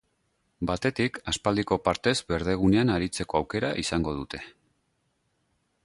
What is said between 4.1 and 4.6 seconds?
dute.